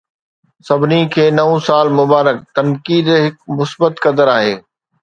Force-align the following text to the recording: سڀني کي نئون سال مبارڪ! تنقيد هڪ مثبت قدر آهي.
سڀني 0.67 1.01
کي 1.13 1.25
نئون 1.37 1.57
سال 1.67 1.85
مبارڪ! 1.99 2.35
تنقيد 2.57 3.05
هڪ 3.23 3.35
مثبت 3.59 3.93
قدر 4.05 4.27
آهي. 4.39 4.55